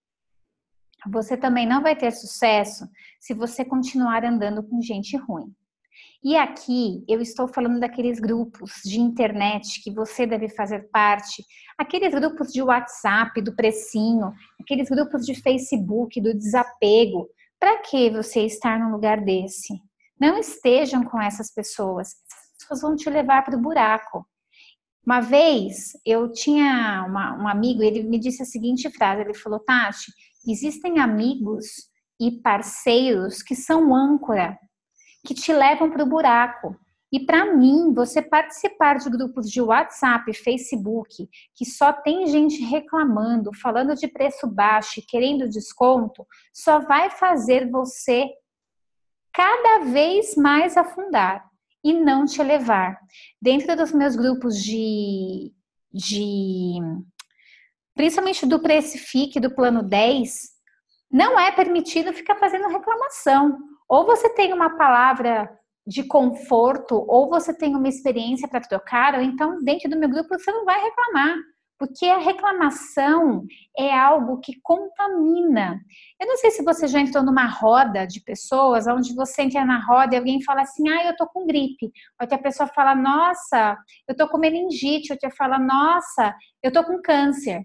Você 1.11 1.37
também 1.37 1.67
não 1.67 1.81
vai 1.81 1.95
ter 1.95 2.11
sucesso 2.11 2.85
se 3.19 3.33
você 3.33 3.63
continuar 3.63 4.25
andando 4.25 4.63
com 4.63 4.81
gente 4.81 5.15
ruim. 5.15 5.53
E 6.23 6.35
aqui 6.35 7.03
eu 7.07 7.21
estou 7.21 7.47
falando 7.47 7.79
daqueles 7.79 8.19
grupos 8.19 8.81
de 8.83 8.99
internet 8.99 9.81
que 9.83 9.91
você 9.91 10.25
deve 10.25 10.49
fazer 10.49 10.89
parte, 10.89 11.43
aqueles 11.77 12.13
grupos 12.13 12.51
de 12.51 12.61
WhatsApp, 12.61 13.39
do 13.41 13.55
precinho, 13.55 14.33
aqueles 14.59 14.89
grupos 14.89 15.25
de 15.25 15.35
Facebook, 15.35 16.19
do 16.19 16.33
desapego. 16.33 17.29
Para 17.59 17.79
que 17.79 18.09
você 18.09 18.45
estar 18.45 18.79
num 18.79 18.91
lugar 18.91 19.19
desse? 19.21 19.73
Não 20.19 20.37
estejam 20.37 21.03
com 21.03 21.21
essas 21.21 21.51
pessoas. 21.51 22.09
Essas 22.09 22.57
pessoas 22.59 22.81
vão 22.81 22.95
te 22.95 23.09
levar 23.09 23.43
para 23.43 23.57
o 23.57 23.61
buraco. 23.61 24.27
Uma 25.05 25.21
vez 25.21 25.93
eu 26.05 26.31
tinha 26.31 27.05
uma, 27.07 27.41
um 27.41 27.47
amigo, 27.47 27.81
ele 27.81 28.03
me 28.03 28.19
disse 28.19 28.41
a 28.41 28.45
seguinte 28.45 28.89
frase: 28.91 29.21
ele 29.21 29.33
falou, 29.33 29.59
Tati, 29.59 30.11
existem 30.47 30.99
amigos 30.99 31.65
e 32.19 32.41
parceiros 32.41 33.41
que 33.41 33.55
são 33.55 33.95
âncora 33.95 34.57
que 35.25 35.33
te 35.33 35.53
levam 35.53 35.89
para 35.89 36.03
o 36.03 36.09
buraco. 36.09 36.75
E 37.11 37.25
para 37.25 37.53
mim, 37.53 37.93
você 37.93 38.21
participar 38.21 38.97
de 38.97 39.09
grupos 39.09 39.49
de 39.49 39.61
WhatsApp, 39.61 40.33
Facebook, 40.33 41.29
que 41.55 41.65
só 41.65 41.93
tem 41.93 42.27
gente 42.27 42.61
reclamando, 42.63 43.53
falando 43.53 43.95
de 43.95 44.07
preço 44.07 44.45
baixo, 44.45 45.01
querendo 45.07 45.47
desconto, 45.47 46.27
só 46.53 46.79
vai 46.79 47.09
fazer 47.09 47.69
você 47.69 48.29
cada 49.33 49.85
vez 49.85 50.35
mais 50.35 50.75
afundar 50.75 51.47
e 51.83 51.93
não 51.93 52.25
te 52.25 52.41
elevar. 52.41 52.99
Dentro 53.41 53.75
dos 53.75 53.93
meus 53.93 54.15
grupos 54.15 54.61
de, 54.61 55.53
de 55.93 56.79
principalmente 57.95 58.45
do 58.45 58.59
Precifique, 58.59 59.39
do 59.39 59.53
plano 59.53 59.81
10, 59.81 60.57
não 61.09 61.39
é 61.39 61.51
permitido 61.51 62.11
ficar 62.11 62.35
fazendo 62.35 62.67
reclamação. 62.67 63.57
Ou 63.87 64.05
você 64.05 64.27
tem 64.29 64.51
uma 64.51 64.75
palavra 64.77 65.49
de 65.87 66.03
conforto, 66.03 67.05
ou 67.07 67.29
você 67.29 67.57
tem 67.57 67.73
uma 67.73 67.87
experiência 67.87 68.47
para 68.47 68.59
trocar, 68.59 69.15
ou 69.15 69.21
então 69.21 69.57
dentro 69.63 69.89
do 69.89 69.97
meu 69.97 70.09
grupo 70.09 70.37
você 70.37 70.51
não 70.51 70.65
vai 70.65 70.83
reclamar. 70.83 71.37
Porque 71.79 72.07
a 72.07 72.17
reclamação 72.17 73.45
é 73.77 73.95
algo 73.95 74.39
que 74.39 74.59
contamina. 74.63 75.79
Eu 76.19 76.27
não 76.27 76.35
sei 76.37 76.49
se 76.49 76.63
você 76.63 76.87
já 76.87 76.99
entrou 76.99 77.23
numa 77.23 77.45
roda 77.45 78.05
de 78.05 78.19
pessoas, 78.19 78.87
onde 78.87 79.13
você 79.13 79.43
entra 79.43 79.63
na 79.63 79.79
roda 79.85 80.15
e 80.15 80.17
alguém 80.17 80.41
fala 80.41 80.61
assim, 80.63 80.89
ah, 80.89 81.05
eu 81.05 81.15
tô 81.15 81.27
com 81.27 81.45
gripe. 81.45 81.91
Outra 82.19 82.39
pessoa 82.39 82.67
fala, 82.67 82.95
nossa, 82.95 83.77
eu 84.07 84.15
tô 84.15 84.27
com 84.27 84.39
meningite. 84.39 85.13
Outra 85.13 85.29
fala, 85.29 85.59
nossa, 85.59 86.35
eu 86.63 86.71
tô 86.71 86.83
com 86.83 86.99
câncer. 86.99 87.63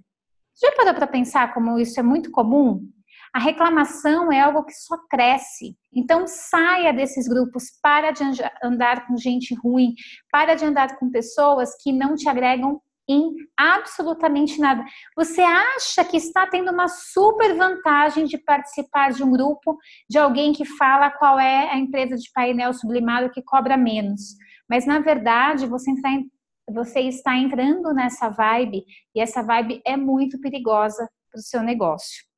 Já 0.60 0.70
parou 0.76 0.92
para 0.92 1.06
pensar 1.06 1.54
como 1.54 1.78
isso 1.78 1.98
é 1.98 2.02
muito 2.02 2.30
comum? 2.30 2.86
A 3.34 3.38
reclamação 3.38 4.30
é 4.30 4.40
algo 4.40 4.64
que 4.64 4.74
só 4.74 4.96
cresce. 5.08 5.74
Então 5.94 6.26
saia 6.26 6.92
desses 6.92 7.26
grupos, 7.26 7.64
para 7.82 8.10
de 8.10 8.22
andar 8.62 9.06
com 9.06 9.16
gente 9.16 9.54
ruim, 9.54 9.94
para 10.30 10.54
de 10.54 10.64
andar 10.64 10.98
com 10.98 11.10
pessoas 11.10 11.70
que 11.82 11.92
não 11.92 12.14
te 12.14 12.28
agregam 12.28 12.80
em 13.08 13.34
absolutamente 13.56 14.60
nada. 14.60 14.84
Você 15.16 15.40
acha 15.40 16.04
que 16.04 16.16
está 16.16 16.46
tendo 16.46 16.70
uma 16.70 16.88
super 16.88 17.56
vantagem 17.56 18.24
de 18.24 18.38
participar 18.38 19.12
de 19.12 19.24
um 19.24 19.30
grupo 19.30 19.78
de 20.08 20.18
alguém 20.18 20.52
que 20.52 20.64
fala 20.64 21.10
qual 21.10 21.38
é 21.38 21.70
a 21.70 21.78
empresa 21.78 22.16
de 22.16 22.30
painel 22.32 22.72
sublimado 22.72 23.30
que 23.30 23.42
cobra 23.42 23.76
menos. 23.76 24.36
Mas 24.68 24.86
na 24.86 25.00
verdade, 25.00 25.66
você, 25.66 25.90
em, 25.90 26.30
você 26.70 27.00
está 27.00 27.36
entrando 27.36 27.92
nessa 27.92 28.28
vibe 28.28 28.84
e 29.14 29.20
essa 29.20 29.42
vibe 29.42 29.82
é 29.84 29.96
muito 29.96 30.40
perigosa 30.40 31.08
para 31.30 31.38
o 31.38 31.42
seu 31.42 31.62
negócio. 31.62 32.31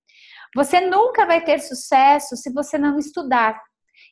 Você 0.54 0.80
nunca 0.80 1.26
vai 1.26 1.42
ter 1.42 1.60
sucesso 1.60 2.36
se 2.36 2.52
você 2.52 2.78
não 2.78 2.98
estudar. 2.98 3.60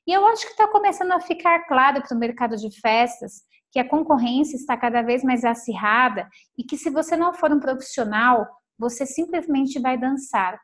E 0.07 0.13
eu 0.13 0.27
acho 0.27 0.45
que 0.45 0.53
está 0.53 0.67
começando 0.67 1.13
a 1.13 1.21
ficar 1.21 1.67
claro 1.67 2.03
para 2.03 2.17
o 2.17 2.19
mercado 2.19 2.57
de 2.57 2.69
festas 2.81 3.43
que 3.71 3.79
a 3.79 3.89
concorrência 3.89 4.57
está 4.57 4.77
cada 4.77 5.03
vez 5.03 5.23
mais 5.23 5.45
acirrada 5.45 6.29
e 6.59 6.65
que 6.65 6.77
se 6.77 6.91
você 6.91 7.17
não 7.17 7.33
for 7.33 7.53
um 7.53 7.61
profissional, 7.61 8.47
você 8.79 9.07
simplesmente 9.07 9.79
vai 9.79 9.97
dançar. 9.97 10.61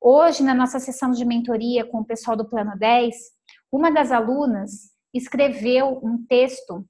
Hoje, 0.00 0.42
na 0.42 0.54
nossa 0.54 0.78
sessão 0.78 1.10
de 1.10 1.24
mentoria 1.24 1.84
com 1.84 2.00
o 2.00 2.04
pessoal 2.04 2.36
do 2.36 2.48
Plano 2.48 2.78
10, 2.78 3.16
uma 3.72 3.90
das 3.90 4.12
alunas 4.12 4.92
escreveu 5.12 5.98
um 6.02 6.24
texto 6.28 6.86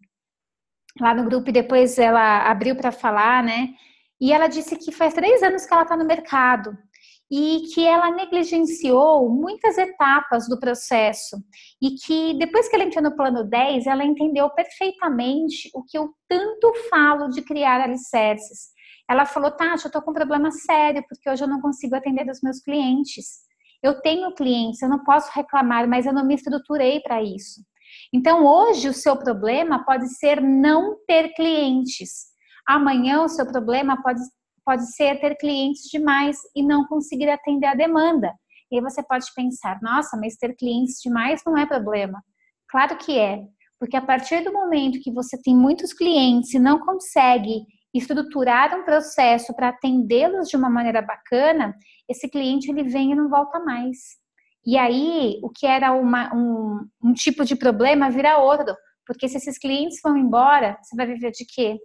lá 1.01 1.15
no 1.15 1.25
grupo 1.25 1.49
e 1.49 1.53
depois 1.53 1.99
ela 1.99 2.51
abriu 2.51 2.75
para 2.77 2.91
falar, 2.91 3.43
né? 3.43 3.69
E 4.21 4.33
ela 4.33 4.49
disse 4.49 4.77
que 4.77 4.91
faz 4.91 5.15
três 5.15 5.43
anos 5.43 5.65
que 5.65 5.73
ela 5.73 5.83
está 5.83 5.97
no 5.97 6.05
mercado 6.05 6.77
e 7.31 7.63
que 7.75 7.85
ela 7.85 8.11
negligenciou 8.11 9.29
muitas 9.29 9.79
etapas 9.79 10.49
do 10.49 10.59
processo 10.59 11.37
e 11.81 11.93
que 11.93 12.35
depois 12.39 12.69
que 12.69 12.77
ela 12.77 12.85
entrou 12.85 13.03
no 13.03 13.17
plano 13.17 13.45
10, 13.45 13.87
ela 13.87 14.05
entendeu 14.05 14.51
perfeitamente 14.51 15.71
o 15.75 15.83
que 15.83 15.97
eu 15.97 16.11
tanto 16.29 16.73
falo 16.91 17.29
de 17.29 17.43
criar 17.43 17.81
alicerces. 17.81 18.75
Ela 19.09 19.27
falou, 19.27 19.51
Tati, 19.51 19.85
eu 19.85 19.91
tô 19.91 20.01
com 20.03 20.11
um 20.11 20.15
problema 20.15 20.51
sério 20.51 21.05
porque 21.09 21.29
hoje 21.29 21.45
eu 21.45 21.49
não 21.49 21.61
consigo 21.61 21.95
atender 21.95 22.29
os 22.31 22.41
meus 22.43 22.61
clientes. 22.61 23.45
Eu 23.83 24.01
tenho 24.01 24.35
clientes, 24.35 24.81
eu 24.81 24.89
não 24.89 25.05
posso 25.05 25.31
reclamar, 25.35 25.87
mas 25.89 26.07
eu 26.07 26.13
não 26.13 26.25
me 26.25 26.35
estruturei 26.35 27.01
para 27.01 27.23
isso. 27.23 27.61
Então, 28.13 28.47
hoje, 28.47 28.89
o 28.89 28.95
seu 28.95 29.17
problema 29.17 29.85
pode 29.85 30.09
ser 30.09 30.41
não 30.41 30.97
ter 31.07 31.35
clientes. 31.35 32.27
Amanhã, 32.67 33.23
o 33.23 33.29
seu 33.29 33.47
problema 33.47 34.03
pode 34.03 34.21
pode 34.65 34.91
ser 34.95 35.21
ter 35.21 35.37
clientes 35.37 35.83
demais 35.91 36.39
e 36.55 36.63
não 36.63 36.87
conseguir 36.87 37.29
atender 37.29 37.67
a 37.67 37.75
demanda. 37.75 38.33
E 38.71 38.77
aí 38.77 38.83
você 38.83 39.03
pode 39.03 39.27
pensar, 39.35 39.79
nossa, 39.83 40.17
mas 40.17 40.37
ter 40.37 40.55
clientes 40.57 41.01
demais 41.03 41.43
não 41.47 41.57
é 41.57 41.67
problema. 41.67 42.23
Claro 42.69 42.97
que 42.97 43.19
é, 43.19 43.43
porque 43.79 43.97
a 43.97 44.03
partir 44.03 44.43
do 44.43 44.53
momento 44.53 45.01
que 45.01 45.13
você 45.13 45.41
tem 45.41 45.55
muitos 45.55 45.93
clientes 45.93 46.55
e 46.55 46.59
não 46.59 46.81
consegue 46.81 47.67
estruturar 47.93 48.77
um 48.77 48.85
processo 48.85 49.55
para 49.55 49.69
atendê-los 49.69 50.49
de 50.49 50.57
uma 50.57 50.69
maneira 50.69 51.01
bacana, 51.01 51.75
esse 52.09 52.29
cliente 52.29 52.71
ele 52.71 52.83
vem 52.83 53.13
e 53.13 53.15
não 53.15 53.29
volta 53.29 53.61
mais. 53.61 53.99
E 54.67 54.77
aí, 54.77 55.39
o 55.43 55.51
que 55.51 55.67
era 55.67 55.93
uma, 55.93 56.35
um, 56.35 56.89
um 57.03 57.13
tipo 57.13 57.45
de 57.45 57.55
problema 57.55 58.11
vira 58.11 58.39
outro, 58.39 58.75
porque 59.07 59.29
se 59.29 59.37
esses 59.37 59.59
clientes 59.59 60.01
vão 60.03 60.17
embora, 60.17 60.79
você 60.83 60.97
vai 60.97 61.07
viver 61.07 61.31
de 61.31 61.45
quê? 61.45 61.79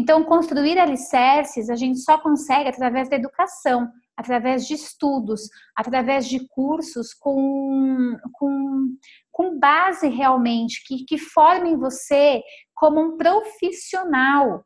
Então, 0.00 0.24
construir 0.24 0.78
alicerces 0.78 1.68
a 1.68 1.76
gente 1.76 1.98
só 1.98 2.16
consegue 2.16 2.70
através 2.70 3.06
da 3.10 3.16
educação, 3.16 3.86
através 4.16 4.66
de 4.66 4.72
estudos, 4.72 5.42
através 5.76 6.26
de 6.26 6.48
cursos 6.48 7.12
com, 7.12 8.16
com, 8.32 8.96
com 9.30 9.58
base 9.58 10.08
realmente, 10.08 10.82
que, 10.86 11.04
que 11.04 11.18
formem 11.18 11.76
você 11.76 12.42
como 12.74 12.98
um 12.98 13.18
profissional. 13.18 14.64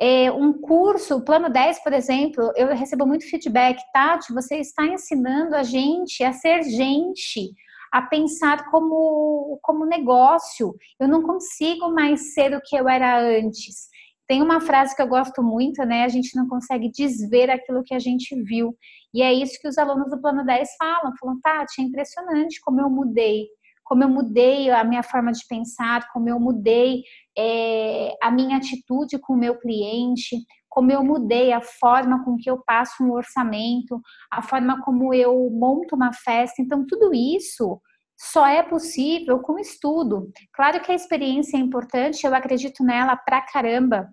É, 0.00 0.30
um 0.30 0.52
curso, 0.52 1.16
o 1.16 1.24
Plano 1.24 1.50
10, 1.50 1.82
por 1.82 1.92
exemplo, 1.92 2.52
eu 2.54 2.68
recebo 2.68 3.04
muito 3.04 3.28
feedback, 3.28 3.82
Tati, 3.92 4.32
você 4.32 4.60
está 4.60 4.86
ensinando 4.86 5.56
a 5.56 5.64
gente 5.64 6.22
a 6.22 6.32
ser 6.32 6.62
gente, 6.62 7.50
a 7.92 8.02
pensar 8.02 8.70
como, 8.70 9.58
como 9.62 9.84
negócio. 9.84 10.76
Eu 11.00 11.08
não 11.08 11.24
consigo 11.24 11.90
mais 11.90 12.34
ser 12.34 12.54
o 12.54 12.60
que 12.60 12.76
eu 12.76 12.88
era 12.88 13.18
antes. 13.18 13.95
Tem 14.26 14.42
uma 14.42 14.60
frase 14.60 14.94
que 14.94 15.00
eu 15.00 15.06
gosto 15.06 15.42
muito, 15.42 15.84
né? 15.84 16.04
A 16.04 16.08
gente 16.08 16.36
não 16.36 16.48
consegue 16.48 16.90
desver 16.90 17.50
aquilo 17.50 17.84
que 17.84 17.94
a 17.94 17.98
gente 17.98 18.34
viu. 18.42 18.76
E 19.14 19.22
é 19.22 19.32
isso 19.32 19.58
que 19.60 19.68
os 19.68 19.78
alunos 19.78 20.10
do 20.10 20.20
Plano 20.20 20.44
10 20.44 20.68
falam. 20.78 21.12
Falam, 21.18 21.40
Tati, 21.40 21.80
é 21.80 21.84
impressionante 21.84 22.60
como 22.60 22.80
eu 22.80 22.90
mudei. 22.90 23.46
Como 23.84 24.02
eu 24.02 24.08
mudei 24.08 24.68
a 24.70 24.82
minha 24.82 25.02
forma 25.04 25.30
de 25.30 25.46
pensar, 25.48 26.08
como 26.12 26.28
eu 26.28 26.40
mudei 26.40 27.04
é, 27.38 28.16
a 28.20 28.32
minha 28.32 28.56
atitude 28.56 29.16
com 29.20 29.34
o 29.34 29.38
meu 29.38 29.56
cliente, 29.58 30.36
como 30.68 30.90
eu 30.90 31.04
mudei 31.04 31.52
a 31.52 31.60
forma 31.60 32.24
com 32.24 32.36
que 32.36 32.50
eu 32.50 32.60
passo 32.66 33.04
um 33.04 33.12
orçamento, 33.12 34.00
a 34.30 34.42
forma 34.42 34.82
como 34.82 35.14
eu 35.14 35.48
monto 35.50 35.94
uma 35.94 36.12
festa. 36.12 36.60
Então, 36.60 36.84
tudo 36.84 37.14
isso 37.14 37.80
só 38.18 38.46
é 38.46 38.62
possível 38.62 39.38
com 39.40 39.58
estudo. 39.58 40.30
Claro 40.52 40.80
que 40.80 40.90
a 40.90 40.94
experiência 40.94 41.56
é 41.56 41.60
importante, 41.60 42.26
eu 42.26 42.34
acredito 42.34 42.82
nela 42.82 43.16
pra 43.16 43.42
caramba, 43.42 44.08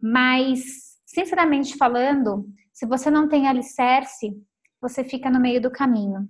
mas, 0.00 0.98
sinceramente 1.06 1.76
falando, 1.76 2.46
se 2.72 2.86
você 2.86 3.10
não 3.10 3.28
tem 3.28 3.48
alicerce, 3.48 4.36
você 4.80 5.02
fica 5.02 5.30
no 5.30 5.40
meio 5.40 5.60
do 5.60 5.70
caminho. 5.70 6.28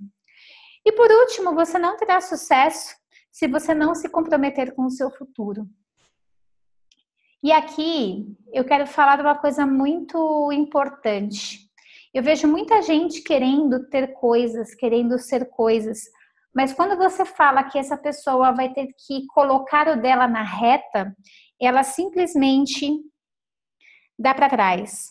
E 0.84 0.92
por 0.92 1.10
último, 1.10 1.54
você 1.54 1.78
não 1.78 1.96
terá 1.96 2.20
sucesso 2.20 2.96
se 3.30 3.46
você 3.46 3.74
não 3.74 3.94
se 3.94 4.08
comprometer 4.08 4.74
com 4.74 4.86
o 4.86 4.90
seu 4.90 5.10
futuro. 5.10 5.68
E 7.42 7.52
aqui 7.52 8.26
eu 8.52 8.64
quero 8.64 8.86
falar 8.86 9.16
de 9.16 9.22
uma 9.22 9.38
coisa 9.38 9.66
muito 9.66 10.50
importante. 10.50 11.68
Eu 12.12 12.22
vejo 12.22 12.48
muita 12.48 12.82
gente 12.82 13.22
querendo 13.22 13.88
ter 13.88 14.14
coisas, 14.14 14.74
querendo 14.74 15.18
ser 15.18 15.48
coisas, 15.50 16.00
mas 16.54 16.72
quando 16.72 16.96
você 16.96 17.24
fala 17.24 17.62
que 17.64 17.78
essa 17.78 17.96
pessoa 17.96 18.52
vai 18.52 18.72
ter 18.72 18.88
que 19.06 19.26
colocar 19.28 19.86
o 19.88 20.00
dela 20.00 20.26
na 20.26 20.42
reta, 20.42 21.14
ela 21.60 21.82
simplesmente 21.82 22.98
dá 24.18 24.34
para 24.34 24.50
trás. 24.50 25.10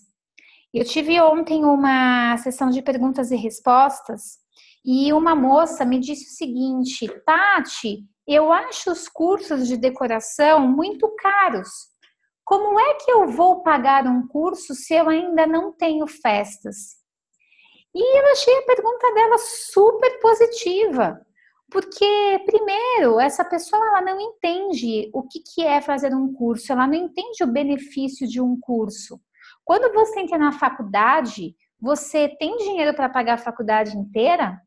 Eu 0.74 0.84
tive 0.84 1.20
ontem 1.22 1.64
uma 1.64 2.38
sessão 2.38 2.70
de 2.70 2.82
perguntas 2.82 3.32
e 3.32 3.36
respostas 3.36 4.38
e 4.86 5.12
uma 5.14 5.36
moça 5.36 5.86
me 5.86 6.00
disse 6.00 6.26
o 6.26 6.36
seguinte: 6.36 7.08
Tati, 7.26 8.06
eu 8.28 8.52
acho 8.52 8.92
os 8.92 9.08
cursos 9.08 9.68
de 9.68 9.78
decoração 9.78 10.68
muito 10.68 11.10
caros. 11.16 11.70
Como 12.44 12.80
é 12.80 12.94
que 12.96 13.12
eu 13.12 13.28
vou 13.28 13.62
pagar 13.62 14.06
um 14.08 14.28
curso 14.28 14.74
se 14.74 14.94
eu 14.94 15.10
ainda 15.10 15.46
não 15.46 15.74
tenho 15.74 16.08
festas? 16.08 16.96
E 17.94 18.20
eu 18.20 18.32
achei 18.32 18.58
a 18.60 18.66
pergunta 18.66 19.14
dela 19.14 19.38
super 19.38 20.20
positiva, 20.20 21.26
porque 21.70 22.44
primeiro 22.46 23.20
essa 23.20 23.44
pessoa 23.44 23.86
ela 23.88 24.02
não 24.02 24.20
entende 24.20 25.10
o 25.14 25.24
que, 25.24 25.40
que 25.40 25.64
é 25.64 25.82
fazer 25.82 26.16
um 26.16 26.32
curso, 26.34 26.72
ela 26.72 26.88
não 26.88 26.94
entende 26.94 27.44
o 27.44 27.52
benefício 27.52 28.28
de 28.28 28.42
um 28.42 28.58
curso. 28.60 29.20
Quando 29.66 29.94
você 29.94 30.22
entra 30.22 30.38
na 30.38 30.54
faculdade, 30.54 31.56
você 31.80 32.30
tem 32.30 32.56
dinheiro 32.58 32.96
para 32.96 33.10
pagar 33.10 33.34
a 33.34 33.38
faculdade 33.38 33.98
inteira? 33.98 34.60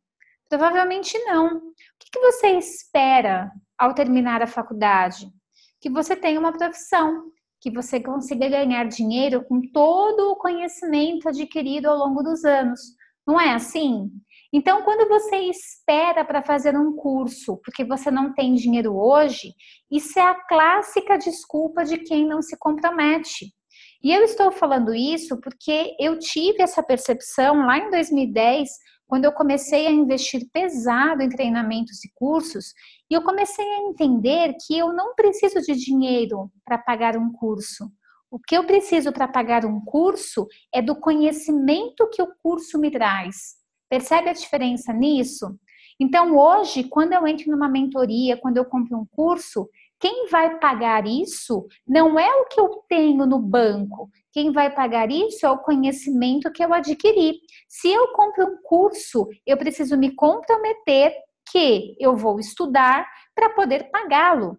Provavelmente 0.49 1.19
não. 1.25 1.57
O 1.57 1.61
que, 1.99 2.11
que 2.13 2.21
você 2.21 2.49
espera 2.59 3.51
ao 3.79 3.95
terminar 3.95 4.43
a 4.43 4.47
faculdade? 4.47 5.33
Que 5.81 5.89
você 5.89 6.15
tenha 6.15 6.39
uma 6.39 6.53
profissão, 6.53 7.31
que 7.61 7.71
você 7.71 7.99
consiga 8.01 8.49
ganhar 8.49 8.85
dinheiro 8.85 9.43
com 9.45 9.63
todo 9.73 10.33
o 10.33 10.37
conhecimento 10.37 11.29
adquirido 11.29 11.87
ao 11.87 11.97
longo 11.97 12.23
dos 12.23 12.45
anos. 12.45 12.81
Não 13.27 13.41
é 13.41 13.55
assim? 13.55 14.11
Então, 14.53 14.83
quando 14.83 15.09
você 15.09 15.37
espera 15.37 16.25
para 16.25 16.43
fazer 16.43 16.77
um 16.77 16.95
curso 16.97 17.61
porque 17.65 17.85
você 17.85 18.11
não 18.11 18.35
tem 18.35 18.55
dinheiro 18.55 18.97
hoje, 18.97 19.55
isso 19.91 20.19
é 20.19 20.23
a 20.23 20.35
clássica 20.35 21.17
desculpa 21.17 21.85
de 21.85 21.99
quem 21.99 22.27
não 22.27 22.43
se 22.43 22.57
compromete. 22.59 23.55
E 24.03 24.13
eu 24.13 24.25
estou 24.25 24.51
falando 24.51 24.95
isso 24.95 25.41
porque 25.41 25.95
eu 26.01 26.19
tive 26.19 26.63
essa 26.63 26.83
percepção 26.83 27.67
lá 27.67 27.79
em 27.79 27.91
2010, 27.91 28.69
quando 29.07 29.25
eu 29.25 29.33
comecei 29.33 29.87
a 29.87 29.91
investir 29.91 30.49
pesado 30.53 31.23
em 31.23 31.29
treinamentos 31.29 32.05
e 32.05 32.11
cursos, 32.15 32.73
e 33.11 33.15
eu 33.15 33.23
comecei 33.23 33.65
a 33.65 33.83
entender 33.83 34.55
que 34.67 34.77
eu 34.77 34.93
não 34.93 35.15
preciso 35.15 35.61
de 35.61 35.75
dinheiro 35.75 36.51
para 36.65 36.79
pagar 36.79 37.17
um 37.17 37.31
curso. 37.31 37.91
O 38.31 38.39
que 38.39 38.57
eu 38.57 38.65
preciso 38.65 39.13
para 39.13 39.29
pagar 39.29 39.65
um 39.67 39.85
curso 39.85 40.47
é 40.73 40.81
do 40.81 40.99
conhecimento 40.99 42.09
que 42.11 42.23
o 42.23 42.33
curso 42.43 42.79
me 42.79 42.91
traz. 42.91 43.60
Percebe 43.91 44.31
a 44.31 44.33
diferença 44.33 44.93
nisso? 44.93 45.59
Então, 45.99 46.35
hoje, 46.35 46.85
quando 46.85 47.13
eu 47.13 47.27
entro 47.27 47.51
numa 47.51 47.69
mentoria, 47.69 48.37
quando 48.37 48.57
eu 48.57 48.65
compro 48.65 48.97
um 48.97 49.07
curso, 49.11 49.69
quem 50.01 50.29
vai 50.29 50.59
pagar 50.59 51.07
isso 51.07 51.67
não 51.87 52.19
é 52.19 52.35
o 52.37 52.47
que 52.47 52.59
eu 52.59 52.83
tenho 52.89 53.27
no 53.27 53.39
banco. 53.39 54.09
Quem 54.33 54.51
vai 54.51 54.75
pagar 54.75 55.11
isso 55.11 55.45
é 55.45 55.51
o 55.51 55.59
conhecimento 55.59 56.51
que 56.51 56.65
eu 56.65 56.73
adquiri. 56.73 57.41
Se 57.69 57.89
eu 57.89 58.13
compro 58.13 58.47
um 58.47 58.63
curso, 58.63 59.29
eu 59.45 59.59
preciso 59.59 59.99
me 59.99 60.15
comprometer 60.15 61.13
que 61.53 61.97
eu 62.01 62.17
vou 62.17 62.41
estudar 62.41 63.07
para 63.35 63.51
poder 63.51 63.91
pagá-lo. 63.91 64.57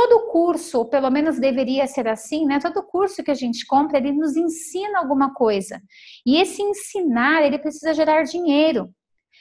Todo 0.00 0.30
curso, 0.30 0.84
pelo 0.84 1.10
menos 1.10 1.40
deveria 1.40 1.84
ser 1.88 2.06
assim, 2.06 2.46
né? 2.46 2.60
Todo 2.60 2.84
curso 2.84 3.20
que 3.20 3.32
a 3.32 3.34
gente 3.34 3.66
compra, 3.66 3.98
ele 3.98 4.12
nos 4.12 4.36
ensina 4.36 5.00
alguma 5.00 5.34
coisa. 5.34 5.82
E 6.24 6.40
esse 6.40 6.62
ensinar, 6.62 7.42
ele 7.42 7.58
precisa 7.58 7.92
gerar 7.92 8.22
dinheiro. 8.22 8.94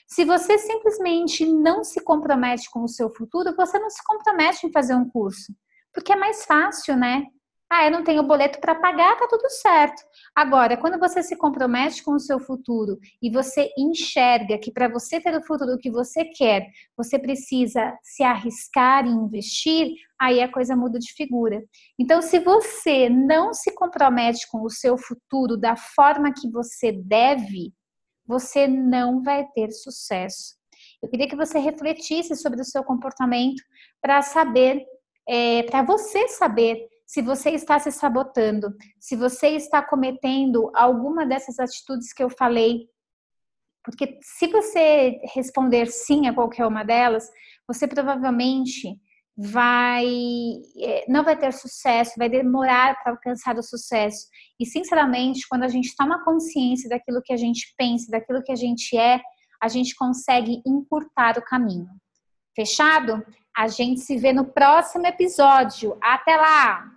Se 0.08 0.26
você 0.26 0.58
simplesmente 0.58 1.46
não 1.46 1.84
se 1.84 2.04
compromete 2.04 2.72
com 2.72 2.82
o 2.82 2.88
seu 2.88 3.14
futuro, 3.14 3.56
você 3.56 3.78
não 3.78 3.92
se 3.92 4.04
compromete 4.04 4.66
em 4.66 4.72
fazer 4.72 4.96
um 4.96 5.08
curso. 5.08 5.54
Porque 5.94 6.12
é 6.12 6.16
mais 6.16 6.44
fácil, 6.44 6.98
né? 6.98 7.28
Ah, 7.70 7.84
eu 7.86 7.92
não 7.92 8.02
tenho 8.02 8.24
boleto 8.24 8.62
para 8.62 8.76
pagar, 8.76 9.18
tá 9.18 9.28
tudo 9.30 9.50
certo. 9.50 10.02
Agora, 10.34 10.78
quando 10.78 10.98
você 10.98 11.22
se 11.22 11.36
compromete 11.36 12.02
com 12.02 12.12
o 12.14 12.20
seu 12.20 12.40
futuro 12.40 12.98
e 13.22 13.30
você 13.30 13.70
enxerga 13.78 14.58
que 14.58 14.72
para 14.72 14.88
você 14.88 15.20
ter 15.20 15.36
o 15.36 15.44
futuro 15.44 15.78
que 15.78 15.92
você 15.92 16.24
quer, 16.24 16.66
você 16.96 17.20
precisa 17.20 17.94
se 18.02 18.24
arriscar 18.24 19.06
e 19.06 19.10
investir, 19.10 19.96
aí 20.18 20.42
a 20.42 20.50
coisa 20.50 20.78
muda 20.78 20.98
de 20.98 21.12
figura. 21.12 21.62
Então, 22.00 22.22
se 22.22 22.40
você 22.40 23.10
não 23.10 23.54
se 23.54 23.74
compromete 23.76 24.50
com 24.50 24.64
o 24.64 24.70
seu 24.70 24.98
futuro 24.98 25.58
da 25.58 25.76
forma 25.76 26.34
que 26.34 26.50
você 26.50 26.94
deve, 26.94 27.74
você 28.26 28.66
não 28.66 29.22
vai 29.22 29.46
ter 29.54 29.72
sucesso. 29.72 30.56
Eu 31.04 31.10
queria 31.10 31.28
que 31.28 31.36
você 31.36 31.60
refletisse 31.60 32.34
sobre 32.38 32.62
o 32.62 32.66
seu 32.66 32.82
comportamento 32.84 33.62
para 34.02 34.22
saber, 34.22 34.86
é, 35.28 35.64
para 35.64 35.82
você 35.82 36.30
saber 36.30 36.88
se 37.08 37.22
você 37.22 37.52
está 37.52 37.80
se 37.80 37.90
sabotando, 37.90 38.76
se 39.00 39.16
você 39.16 39.48
está 39.52 39.82
cometendo 39.82 40.70
alguma 40.76 41.26
dessas 41.26 41.58
atitudes 41.58 42.12
que 42.12 42.22
eu 42.22 42.30
falei. 42.30 42.90
Porque 43.82 44.20
se 44.22 44.48
você 44.48 45.22
responder 45.34 45.88
sim 45.88 46.28
a 46.28 46.34
qualquer 46.34 46.68
uma 46.68 46.84
delas, 46.84 47.32
você 47.66 47.88
provavelmente 47.88 49.00
vai 49.38 50.06
é, 50.82 51.06
não 51.08 51.24
vai 51.24 51.38
ter 51.38 51.54
sucesso, 51.54 52.16
vai 52.18 52.28
demorar 52.28 53.02
para 53.02 53.14
alcançar 53.14 53.56
o 53.58 53.64
sucesso. 53.64 54.28
E 54.60 54.66
sinceramente, 54.66 55.48
quando 55.48 55.64
a 55.64 55.70
gente 55.70 55.96
toma 55.96 56.26
consciência 56.26 56.90
daquilo 56.90 57.22
que 57.24 57.32
a 57.32 57.38
gente 57.38 57.74
pensa, 57.78 58.12
daquilo 58.12 58.44
que 58.44 58.52
a 58.52 58.56
gente 58.56 58.98
é, 58.98 59.22
a 59.62 59.70
gente 59.70 59.96
consegue 59.96 60.62
encurtar 60.66 61.38
o 61.38 61.42
caminho. 61.42 61.88
Fechado? 62.54 63.26
A 63.56 63.70
gente 63.70 64.02
se 64.02 64.18
vê 64.18 64.34
no 64.34 64.44
próximo 64.44 65.08
episódio. 65.08 65.98
Até 66.02 66.36
lá! 66.36 66.92